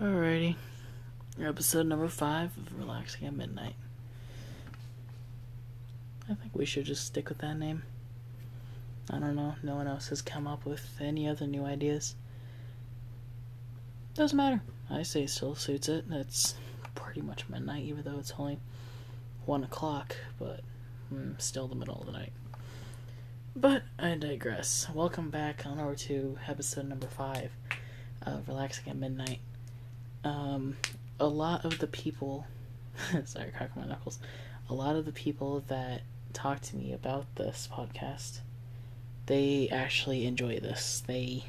[0.00, 0.54] Alrighty.
[1.42, 3.74] Episode number five of Relaxing at Midnight.
[6.30, 7.82] I think we should just stick with that name.
[9.10, 9.56] I don't know.
[9.64, 12.14] No one else has come up with any other new ideas.
[14.14, 14.62] Doesn't matter.
[14.88, 16.04] I say still suits it.
[16.08, 16.54] It's
[16.94, 18.60] pretty much midnight, even though it's only
[19.46, 20.60] one o'clock, but
[21.12, 22.32] mm, still the middle of the night.
[23.56, 24.86] But I digress.
[24.94, 27.50] Welcome back on over to episode number five
[28.22, 29.40] of Relaxing at Midnight.
[30.24, 30.76] Um,
[31.20, 32.46] a lot of the people,
[33.24, 34.18] sorry, crack my knuckles.
[34.70, 38.40] A lot of the people that talk to me about this podcast,
[39.26, 41.02] they actually enjoy this.
[41.06, 41.44] They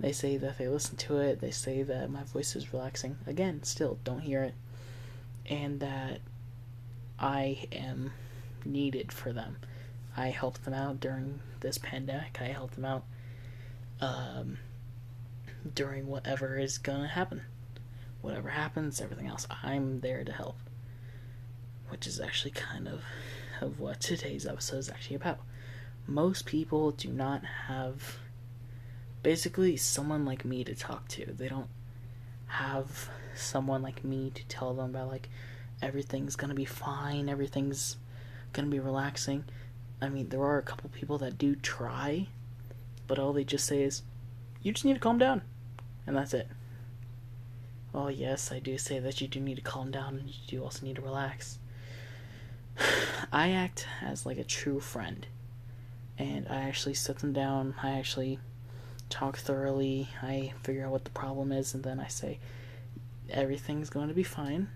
[0.00, 1.40] they say that they listen to it.
[1.40, 3.16] They say that my voice is relaxing.
[3.26, 4.54] Again, still don't hear it,
[5.46, 6.20] and that
[7.18, 8.12] I am
[8.64, 9.56] needed for them.
[10.16, 12.38] I helped them out during this pandemic.
[12.40, 13.04] I helped them out
[14.00, 14.58] um,
[15.74, 17.42] during whatever is gonna happen.
[18.20, 20.58] Whatever happens, everything else, I'm there to help.
[21.88, 23.02] Which is actually kind of
[23.60, 25.40] of what today's episode is actually about.
[26.06, 28.18] Most people do not have
[29.22, 31.26] basically someone like me to talk to.
[31.26, 31.70] They don't
[32.46, 35.28] have someone like me to tell them about like
[35.80, 37.96] everything's gonna be fine, everything's
[38.52, 39.44] gonna be relaxing.
[40.00, 42.28] I mean, there are a couple people that do try,
[43.06, 44.02] but all they just say is,
[44.62, 45.42] you just need to calm down.
[46.06, 46.48] And that's it.
[47.92, 50.62] Well, yes, I do say that you do need to calm down and you do
[50.62, 51.58] also need to relax.
[53.32, 55.26] I act as like a true friend.
[56.18, 58.38] And I actually sit them down, I actually
[59.10, 62.38] talk thoroughly, I figure out what the problem is, and then I say,
[63.30, 64.68] everything's going to be fine.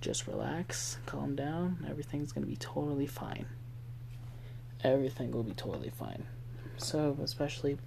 [0.00, 3.46] Just relax, calm down, everything's going to be totally fine.
[4.84, 6.24] Everything will be totally fine.
[6.76, 7.78] So, especially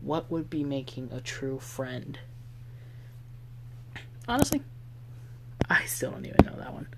[0.00, 2.18] what would be making a true friend?
[4.26, 4.62] Honestly,
[5.68, 6.88] I still don't even know that one.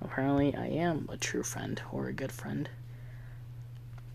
[0.00, 2.68] Apparently, I am a true friend or a good friend.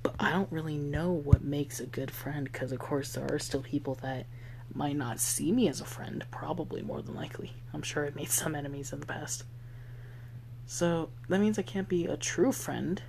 [0.04, 3.40] But I don't really know what makes a good friend because, of course, there are
[3.40, 4.26] still people that
[4.74, 7.54] might not see me as a friend, probably more than likely.
[7.74, 9.44] I'm sure I've made some enemies in the past.
[10.66, 13.02] So, that means I can't be a true friend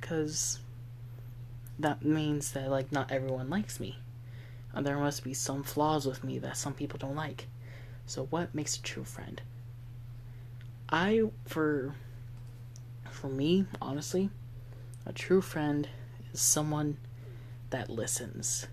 [0.00, 0.60] because
[1.78, 3.98] that means that, like, not everyone likes me
[4.74, 7.46] and there must be some flaws with me that some people don't like.
[8.06, 9.40] So what makes a true friend?
[10.90, 11.94] I for
[13.10, 14.30] for me, honestly,
[15.06, 15.88] a true friend
[16.32, 16.98] is someone
[17.70, 18.66] that listens,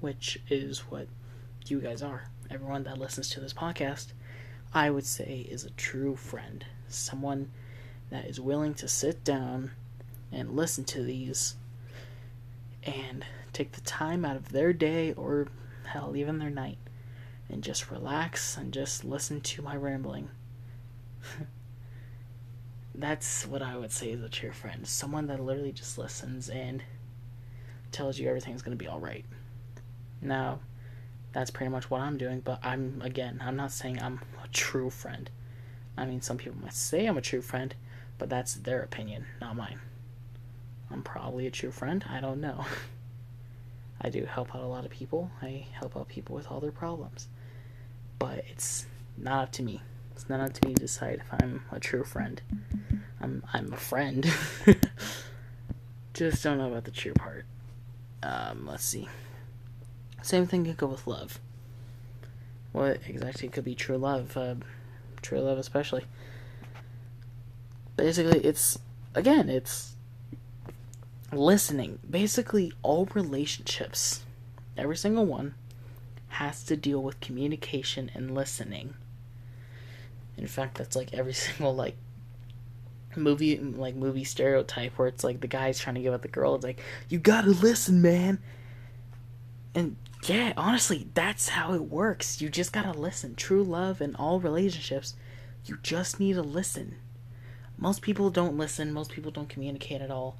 [0.00, 1.06] which is what
[1.66, 2.24] you guys are.
[2.50, 4.08] Everyone that listens to this podcast,
[4.74, 6.64] I would say is a true friend.
[6.88, 7.52] Someone
[8.10, 9.70] that is willing to sit down
[10.32, 11.56] and listen to these
[12.82, 15.48] and take the time out of their day or
[15.84, 16.78] hell, even their night,
[17.48, 20.30] and just relax and just listen to my rambling.
[22.94, 24.86] That's what I would say is a true friend.
[24.86, 26.82] Someone that literally just listens and
[27.92, 29.24] tells you everything's going to be alright.
[30.20, 30.60] Now,
[31.32, 34.90] that's pretty much what I'm doing, but I'm, again, I'm not saying I'm a true
[34.90, 35.30] friend.
[35.96, 37.74] I mean, some people might say I'm a true friend,
[38.18, 39.80] but that's their opinion, not mine.
[40.90, 42.64] I'm probably a true friend, I don't know.
[44.00, 45.30] I do help out a lot of people.
[45.42, 47.28] I help out people with all their problems.
[48.18, 49.82] But it's not up to me.
[50.12, 52.40] It's not up to me to decide if I'm a true friend.
[53.20, 54.30] I'm I'm a friend.
[56.14, 57.44] Just don't know about the true part.
[58.22, 59.08] Um, let's see.
[60.22, 61.40] Same thing could go with love.
[62.72, 64.36] What exactly could be true love?
[64.36, 64.56] Uh,
[65.22, 66.04] true love, especially.
[67.96, 68.78] Basically, it's
[69.14, 69.94] again, it's
[71.32, 71.98] listening.
[72.08, 74.22] Basically, all relationships,
[74.76, 75.54] every single one,
[76.28, 78.94] has to deal with communication and listening.
[80.36, 81.96] In fact, that's like every single like
[83.16, 86.54] movie like movie stereotype where it's like the guy's trying to give up the girl.
[86.54, 88.38] It's like you gotta listen, man.
[89.74, 92.40] And yeah, honestly, that's how it works.
[92.40, 93.34] You just gotta listen.
[93.34, 95.14] True love in all relationships,
[95.64, 96.96] you just need to listen.
[97.76, 98.92] Most people don't listen.
[98.92, 100.36] Most people don't communicate at all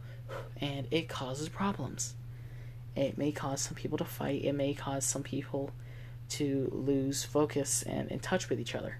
[0.61, 2.15] and it causes problems.
[2.97, 5.71] It may cause some people to fight, it may cause some people
[6.31, 8.99] to lose focus and in touch with each other.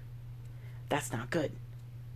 [0.89, 1.53] That's not good.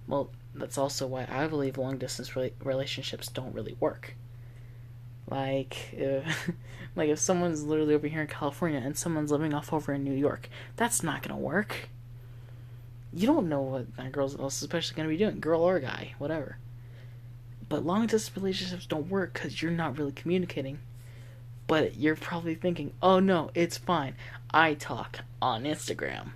[0.07, 4.15] Well, that's also why I believe long distance relationships don't really work.
[5.27, 6.51] Like, if,
[6.95, 10.13] like if someone's literally over here in California and someone's living off over in New
[10.13, 11.89] York, that's not gonna work.
[13.13, 16.57] You don't know what that girl's especially gonna be doing, girl or guy, whatever.
[17.67, 20.79] But long distance relationships don't work because you're not really communicating.
[21.67, 24.15] But you're probably thinking, oh no, it's fine.
[24.51, 26.31] I talk on Instagram.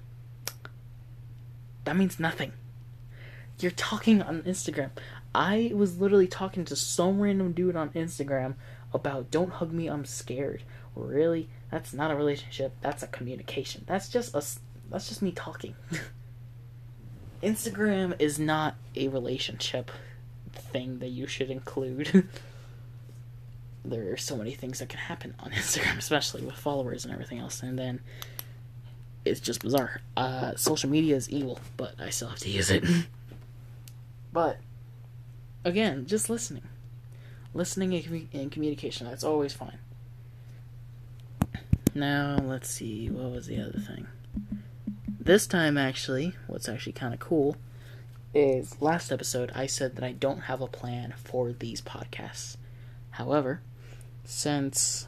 [1.85, 2.53] That means nothing.
[3.59, 4.91] You're talking on Instagram.
[5.35, 8.55] I was literally talking to some random dude on Instagram
[8.93, 10.63] about don't hug me, I'm scared.
[10.95, 11.49] Really?
[11.69, 12.73] That's not a relationship.
[12.81, 13.83] That's a communication.
[13.85, 14.59] That's just us
[14.89, 15.75] that's just me talking.
[17.43, 19.91] Instagram is not a relationship
[20.53, 22.27] thing that you should include.
[23.85, 27.39] there are so many things that can happen on Instagram, especially with followers and everything
[27.39, 27.99] else, and then
[29.25, 30.01] it's just bizarre.
[30.15, 32.83] Uh, social media is evil, but I still have to use it.
[34.33, 34.57] but
[35.65, 36.63] again, just listening,
[37.53, 39.07] listening and communication.
[39.07, 39.79] That's always fine.
[41.95, 43.09] Now let's see.
[43.09, 44.07] What was the other thing?
[45.19, 47.57] This time, actually, what's actually kind of cool
[48.33, 52.57] is last episode I said that I don't have a plan for these podcasts.
[53.11, 53.61] However,
[54.23, 55.07] since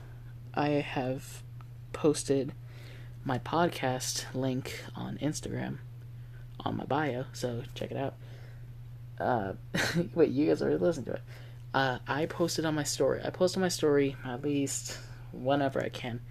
[0.54, 1.44] I have
[1.94, 2.54] posted
[3.24, 5.78] my podcast link on Instagram
[6.62, 8.16] on my bio, so check it out.
[9.20, 9.54] Uh,
[10.16, 11.22] wait, you guys already listened to it.
[11.74, 13.22] Uh, I posted on my story.
[13.24, 14.98] I post on my story at least
[15.32, 16.22] whenever I can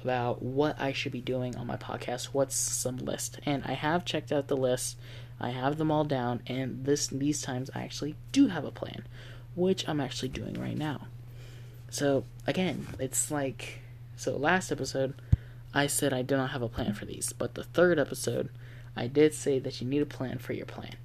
[0.00, 2.26] about what I should be doing on my podcast.
[2.26, 4.96] What's some list, and I have checked out the list.
[5.38, 9.06] I have them all down, and this these times I actually do have a plan,
[9.54, 11.08] which I'm actually doing right now.
[11.90, 13.80] So again, it's like
[14.16, 15.14] so last episode
[15.74, 18.48] I said I did not have a plan for these, but the third episode
[18.96, 20.96] I did say that you need a plan for your plan.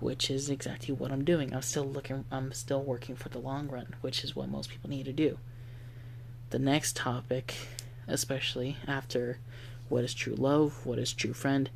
[0.00, 1.54] Which is exactly what I'm doing.
[1.54, 4.90] I'm still looking I'm still working for the long run, which is what most people
[4.90, 5.38] need to do.
[6.50, 7.54] The next topic,
[8.08, 9.38] especially after
[9.88, 11.70] what is true love, what is true friend,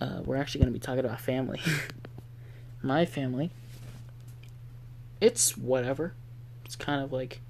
[0.00, 1.60] uh, we're actually going to be talking about family.
[2.82, 3.50] My family,
[5.20, 6.12] it's whatever
[6.64, 7.40] it's kind of like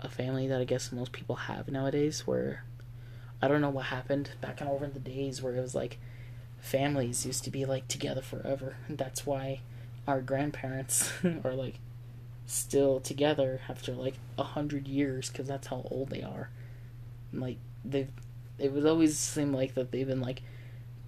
[0.00, 2.64] a family that I guess most people have nowadays where
[3.40, 5.98] I don't know what happened back in over in the days where it was like
[6.60, 8.76] families used to be like together forever.
[8.86, 9.60] And that's why
[10.06, 11.12] our grandparents
[11.44, 11.78] are like
[12.46, 16.50] still together after like a hundred years because that's how old they are.
[17.32, 18.10] And, like they've
[18.58, 20.42] it would always seem like that they've been like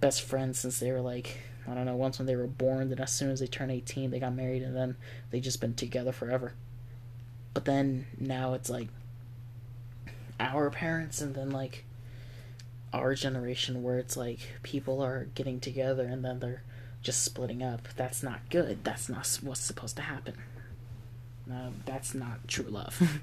[0.01, 1.37] best friends since they were like
[1.67, 2.89] I don't know once when they were born.
[2.89, 4.97] Then as soon as they turned eighteen, they got married, and then
[5.29, 6.53] they just been together forever.
[7.53, 8.87] But then now it's like
[10.39, 11.85] our parents and then like
[12.93, 16.63] our generation where it's like people are getting together and then they're
[17.01, 17.87] just splitting up.
[17.95, 18.83] That's not good.
[18.83, 20.35] That's not what's supposed to happen.
[21.45, 23.19] No, that's not true love.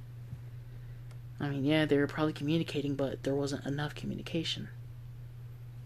[1.41, 4.69] I mean, yeah, they were probably communicating, but there wasn't enough communication.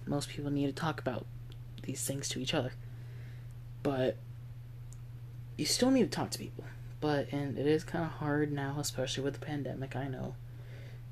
[0.06, 1.26] Most people need to talk about
[1.82, 2.72] these things to each other.
[3.82, 4.16] But
[5.56, 6.64] you still need to talk to people.
[7.00, 9.96] But and it is kind of hard now, especially with the pandemic.
[9.96, 10.36] I know,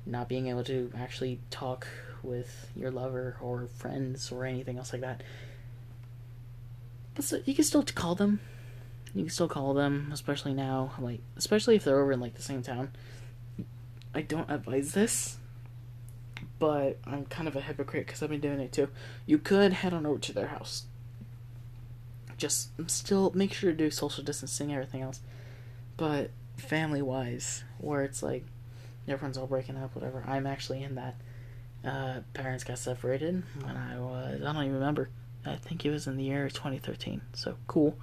[0.05, 1.87] not being able to actually talk
[2.23, 5.21] with your lover or friends or anything else like that.
[7.13, 8.39] But so, you can still call them.
[9.13, 10.93] You can still call them, especially now.
[10.97, 12.91] Like especially if they're over in like the same town.
[14.13, 15.37] I don't advise this,
[16.61, 18.87] but I'm kind of a hypocrite because I've been doing it too.
[19.25, 20.83] You could head on over to their house.
[22.37, 25.19] Just still make sure to do social distancing, everything else
[26.01, 28.43] but family wise, where it's like
[29.07, 30.23] everyone's all breaking up, whatever.
[30.27, 31.15] I'm actually in that.
[31.85, 35.09] Uh, parents got separated when I was, I don't even remember.
[35.45, 37.21] I think it was in the year 2013.
[37.33, 37.95] So cool.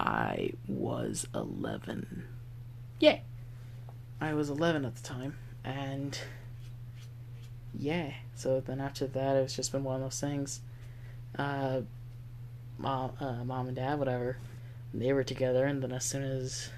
[0.00, 2.24] I was 11.
[2.98, 3.18] Yeah.
[4.22, 5.36] I was 11 at the time.
[5.62, 6.18] And
[7.78, 8.12] yeah.
[8.34, 10.60] So then after that, it's just been one of those things.
[11.38, 11.82] Uh,
[12.78, 14.38] mom, uh, mom and dad, whatever,
[14.92, 15.66] they were together.
[15.66, 16.70] And then as soon as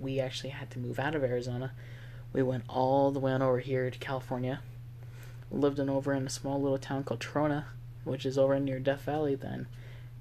[0.00, 1.72] we actually had to move out of Arizona.
[2.32, 4.60] We went all the way on over here to California.
[5.50, 7.64] Lived in over in a small little town called Trona,
[8.04, 9.34] which is over near Death Valley.
[9.34, 9.66] Then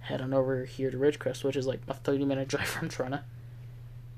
[0.02, 3.22] head on over here to Ridgecrest, which is like a 30 minute drive from Trona.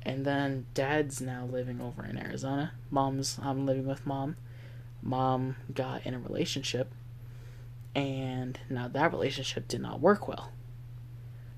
[0.04, 2.72] And then dad's now living over in Arizona.
[2.90, 4.36] Mom's I'm living with mom.
[5.02, 6.92] Mom got in a relationship
[7.96, 10.52] and now that relationship did not work well.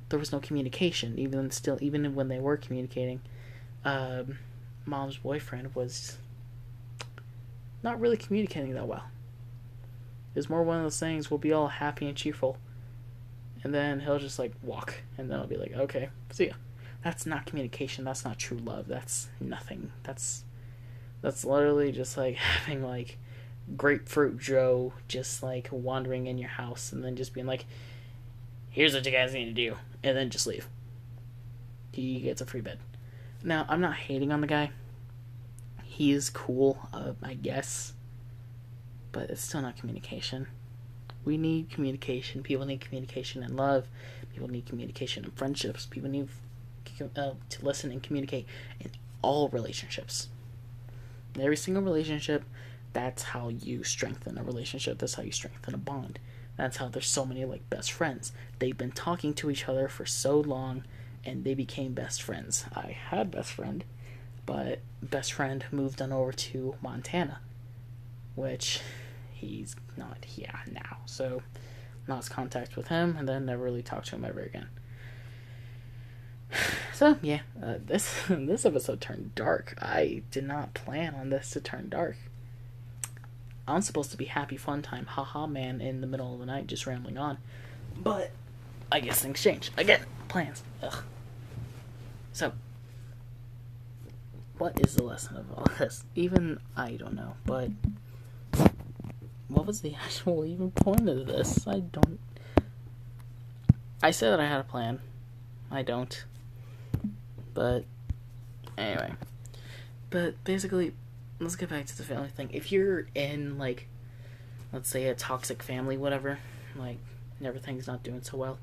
[0.09, 3.21] There was no communication, even still even when they were communicating,
[3.85, 4.39] um,
[4.85, 6.17] mom's boyfriend was
[7.81, 9.05] not really communicating that well.
[10.35, 12.57] It's more one of those things we'll be all happy and cheerful,
[13.63, 16.53] and then he'll just like walk, and then I'll be like, okay, see ya.
[17.03, 18.05] That's not communication.
[18.05, 18.88] That's not true love.
[18.88, 19.91] That's nothing.
[20.03, 20.45] That's
[21.21, 22.35] that's literally just like
[22.65, 23.17] having like
[23.77, 27.65] grapefruit Joe just like wandering in your house and then just being like,
[28.70, 30.67] here's what you guys need to do, and then just leave.
[31.91, 32.79] He gets a free bed.
[33.43, 34.72] Now, I'm not hating on the guy.
[35.84, 37.93] He is cool, uh, I guess.
[39.13, 40.48] but it's still not communication.
[41.24, 42.43] We need communication.
[42.43, 43.88] People need communication and love.
[44.34, 45.86] People need communication and friendships.
[45.86, 46.27] People need
[47.15, 48.46] uh, to listen and communicate
[48.82, 48.91] in
[49.22, 50.27] all relationships.
[51.39, 52.43] Every single relationship,
[52.93, 55.00] that's how you strengthen a relationship.
[55.00, 56.19] That's how you strengthen a bond.
[56.55, 58.31] That's how there's so many like best friends.
[58.59, 60.83] They've been talking to each other for so long
[61.25, 62.65] and they became best friends.
[62.75, 63.83] I had best friend,
[64.45, 67.39] but best friend moved on over to Montana,
[68.35, 68.81] which
[69.31, 71.00] he's not here now.
[71.05, 71.41] So
[72.07, 74.67] lost contact with him and then never really talked to him ever again.
[76.93, 79.73] So yeah, uh, this this episode turned dark.
[79.81, 82.17] I did not plan on this to turn dark.
[83.67, 86.67] I'm supposed to be happy fun time, haha man in the middle of the night
[86.67, 87.38] just rambling on.
[87.98, 88.32] But
[88.91, 89.72] I guess things change.
[89.77, 90.63] Again, plans.
[90.82, 91.03] Ugh.
[92.34, 92.53] So
[94.58, 96.03] what is the lesson of all this?
[96.15, 97.70] Even I don't know, but
[99.48, 101.67] what was the actual even point of this?
[101.67, 102.20] I don't
[104.03, 105.00] I said that I had a plan.
[105.72, 106.25] I don't.
[107.53, 107.86] But
[108.77, 109.13] anyway.
[110.10, 110.93] But basically
[111.43, 112.50] let's get back to the family thing.
[112.51, 113.88] If you're in like
[114.71, 116.39] let's say a toxic family, whatever,
[116.75, 116.97] like
[117.43, 118.59] everything's not doing so well,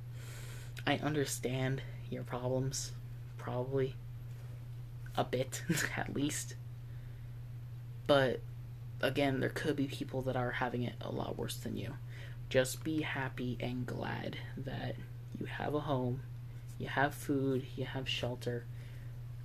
[0.87, 2.92] I understand your problems,
[3.38, 3.94] probably
[5.16, 5.62] a bit
[5.96, 6.56] at least.
[8.06, 8.40] But
[9.00, 11.94] again, there could be people that are having it a lot worse than you.
[12.49, 14.96] Just be happy and glad that
[15.38, 16.22] you have a home,
[16.78, 18.64] you have food, you have shelter,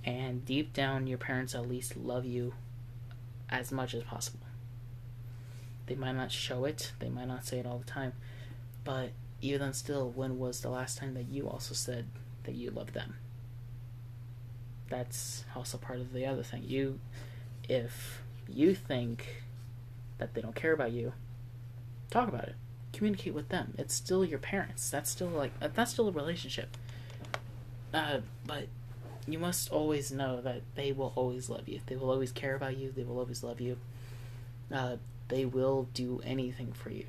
[0.04, 2.54] and deep down, your parents at least love you
[3.50, 4.46] as much as possible.
[5.86, 8.12] They might not show it, they might not say it all the time,
[8.84, 9.10] but
[9.40, 12.06] even then, still, when was the last time that you also said
[12.44, 13.16] that you love them?
[14.88, 16.64] That's also part of the other thing.
[16.66, 17.00] You,
[17.68, 19.42] if you think
[20.18, 21.12] that they don't care about you,
[22.10, 22.54] talk about it.
[22.92, 23.74] Communicate with them.
[23.76, 24.88] It's still your parents.
[24.88, 26.76] That's still like that's still a relationship.
[27.92, 28.68] Uh, but
[29.26, 31.80] you must always know that they will always love you.
[31.86, 32.92] They will always care about you.
[32.92, 33.78] They will always love you.
[34.72, 34.96] Uh,
[35.28, 37.06] they will do anything for you.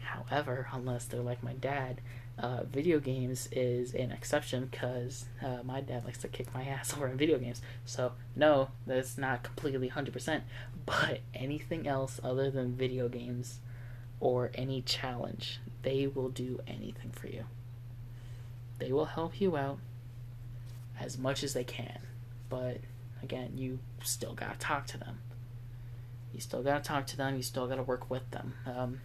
[0.00, 2.00] However, unless they're like my dad,
[2.38, 6.92] uh, video games is an exception because uh, my dad likes to kick my ass
[6.96, 7.62] over in video games.
[7.84, 10.42] So, no, that's not completely 100%.
[10.84, 13.60] But anything else other than video games
[14.20, 17.44] or any challenge, they will do anything for you.
[18.78, 19.78] They will help you out
[21.00, 21.98] as much as they can.
[22.48, 22.78] But
[23.22, 25.18] again, you still gotta talk to them.
[26.32, 27.36] You still gotta talk to them.
[27.36, 28.54] You still gotta work with them.
[28.66, 29.00] Um,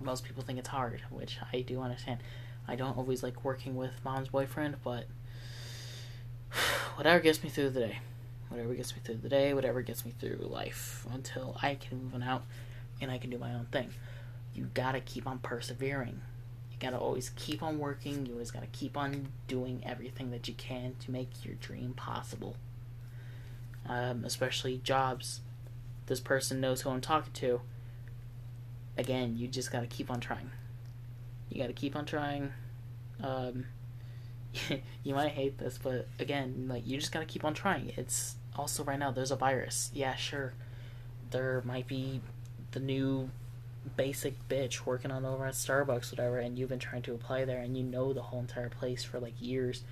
[0.00, 2.20] most people think it's hard, which I do understand.
[2.66, 5.06] I don't always like working with mom's boyfriend, but
[6.96, 7.98] whatever gets me through the day,
[8.48, 12.14] whatever gets me through the day, whatever gets me through life until I can move
[12.14, 12.44] on out
[13.00, 13.90] and I can do my own thing.
[14.54, 16.20] You gotta keep on persevering
[16.80, 18.26] gotta always keep on working.
[18.26, 22.56] You always gotta keep on doing everything that you can to make your dream possible.
[23.88, 25.40] Um, especially jobs.
[26.06, 27.60] This person knows who I'm talking to.
[28.96, 30.50] Again, you just gotta keep on trying.
[31.50, 32.52] You gotta keep on trying.
[33.22, 33.66] Um,
[35.04, 37.92] you might hate this, but again, like you just gotta keep on trying.
[37.96, 39.90] It's also right now there's a virus.
[39.94, 40.54] Yeah, sure.
[41.30, 42.20] There might be
[42.72, 43.30] the new
[43.96, 47.60] basic bitch working on over at Starbucks, whatever, and you've been trying to apply there,
[47.60, 49.82] and you know the whole entire place for like years,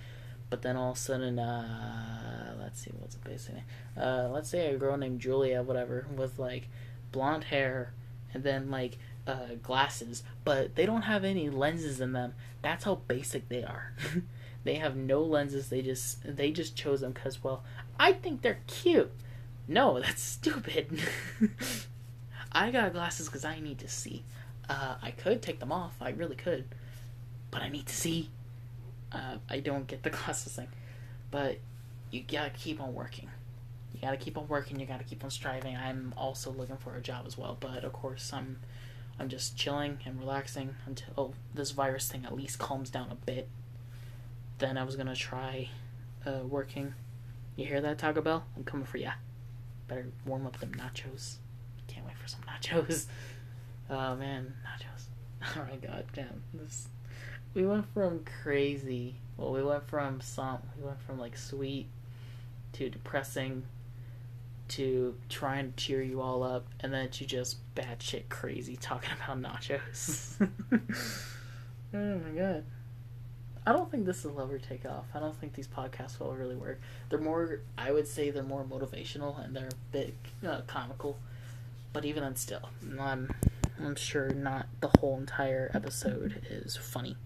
[0.50, 3.64] but then all of a sudden, uh, let's see, what's the basic name?
[3.96, 6.68] Uh, let's say a girl named Julia, whatever, with like
[7.12, 7.92] blonde hair,
[8.32, 12.34] and then like uh, glasses, but they don't have any lenses in them.
[12.62, 13.94] That's how basic they are.
[14.64, 15.68] they have no lenses.
[15.68, 17.62] They just they just chose them because well,
[17.98, 19.12] I think they're cute.
[19.66, 21.00] No, that's stupid.
[22.52, 24.24] I got glasses because I need to see.
[24.68, 25.96] Uh, I could take them off.
[26.00, 26.64] I really could,
[27.50, 28.30] but I need to see.
[29.12, 30.68] Uh, I don't get the glasses thing,
[31.30, 31.58] but
[32.10, 33.28] you gotta keep on working.
[33.94, 34.78] You gotta keep on working.
[34.80, 35.76] You gotta keep on striving.
[35.76, 38.60] I'm also looking for a job as well, but of course I'm,
[39.18, 43.48] I'm just chilling and relaxing until this virus thing at least calms down a bit.
[44.58, 45.68] Then I was gonna try,
[46.26, 46.94] uh, working.
[47.56, 48.44] You hear that, Taco Bell?
[48.56, 49.12] I'm coming for ya.
[49.86, 51.36] Better warm up them nachos
[52.08, 53.06] wait for some nachos.
[53.90, 55.04] Oh man, nachos.
[55.56, 56.42] Oh my god, damn.
[56.52, 56.88] This
[57.54, 59.14] we went from crazy.
[59.38, 61.86] Well, we went from some we went from like sweet
[62.74, 63.64] to depressing
[64.68, 69.40] to trying to cheer you all up and then to just batshit crazy talking about
[69.40, 70.34] nachos.
[71.94, 72.64] oh my god.
[73.66, 75.04] I don't think this will ever take off.
[75.14, 76.80] I don't think these podcasts will really work.
[77.10, 80.14] They're more, I would say, they're more motivational and they're a bit
[80.46, 81.18] uh, comical
[81.92, 83.34] but even then, still, I'm
[83.80, 87.16] I'm sure not the whole entire episode is funny.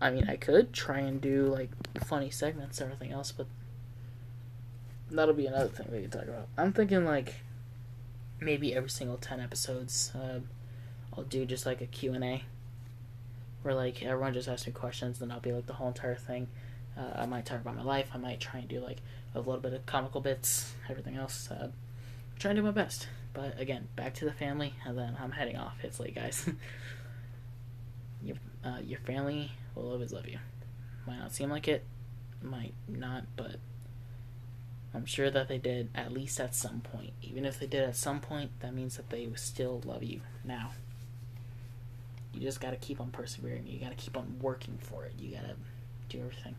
[0.00, 1.70] I mean, I could try and do like
[2.04, 3.46] funny segments everything else, but
[5.10, 6.48] that'll be another thing we can talk about.
[6.56, 7.36] I'm thinking like
[8.40, 10.40] maybe every single ten episodes, uh,
[11.16, 12.44] I'll do just like a Q and A,
[13.62, 16.48] where like everyone just asks me questions, then I'll be like the whole entire thing.
[16.96, 18.08] Uh, I might talk about my life.
[18.14, 18.98] I might try and do like
[19.34, 21.50] a little bit of comical bits, everything else.
[21.50, 21.68] Uh,
[22.38, 23.08] try and do my best.
[23.36, 25.76] But again, back to the family, and then I'm heading off.
[25.82, 26.48] It's late, guys.
[28.22, 30.38] your uh, your family will always love you.
[31.06, 31.84] Might not seem like it,
[32.40, 33.56] might not, but
[34.94, 37.12] I'm sure that they did at least at some point.
[37.20, 40.70] Even if they did at some point, that means that they still love you now.
[42.32, 43.66] You just gotta keep on persevering.
[43.66, 45.12] You gotta keep on working for it.
[45.18, 45.56] You gotta
[46.08, 46.56] do everything.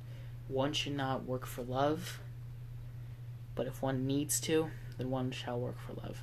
[0.48, 2.20] One should not work for love,
[3.56, 4.70] but if one needs to,
[5.00, 6.22] then one shall work for love.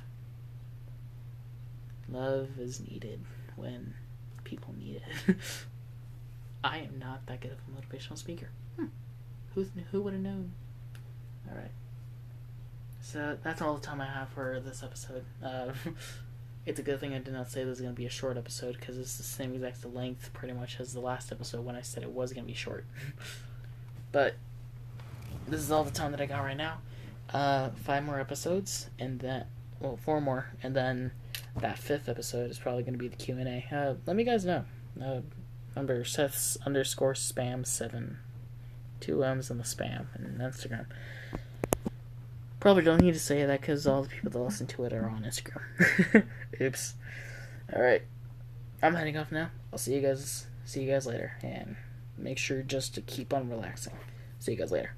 [2.09, 3.21] Love is needed
[3.55, 3.93] when
[4.43, 5.35] people need it.
[6.63, 8.49] I am not that good of a motivational speaker.
[8.77, 8.85] Hmm.
[9.53, 10.51] Who who would have known?
[11.49, 11.71] All right.
[13.01, 15.25] So that's all the time I have for this episode.
[15.43, 15.73] Uh,
[16.65, 18.35] it's a good thing I did not say this is going to be a short
[18.35, 21.81] episode because it's the same exact length pretty much as the last episode when I
[21.81, 22.85] said it was going to be short.
[24.11, 24.35] but
[25.47, 26.79] this is all the time that I got right now.
[27.31, 29.45] Uh, five more episodes, and then
[29.79, 31.11] well, four more, and then
[31.61, 33.75] that fifth episode is probably going to be the Q and A.
[33.75, 34.65] Uh, let me guys know.
[35.01, 35.21] Uh,
[35.75, 38.17] number Seth's underscore spam seven,
[38.99, 40.85] two M's in the spam and Instagram.
[42.59, 45.07] Probably don't need to say that because all the people that listen to it are
[45.07, 46.25] on Instagram.
[46.61, 46.93] Oops.
[47.73, 48.01] All right,
[48.81, 49.49] I'm heading off now.
[49.71, 50.47] I'll see you guys.
[50.65, 51.75] See you guys later, and
[52.17, 53.93] make sure just to keep on relaxing.
[54.39, 54.95] See you guys later.